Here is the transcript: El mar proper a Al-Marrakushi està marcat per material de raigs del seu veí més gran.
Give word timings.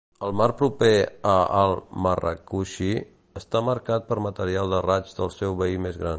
El 0.27 0.31
mar 0.37 0.45
proper 0.61 0.87
a 1.33 1.33
Al-Marrakushi 1.57 2.89
està 3.43 3.61
marcat 3.69 4.07
per 4.09 4.19
material 4.29 4.75
de 4.77 4.81
raigs 4.89 5.17
del 5.21 5.33
seu 5.39 5.59
veí 5.63 5.81
més 5.87 6.01
gran. 6.05 6.09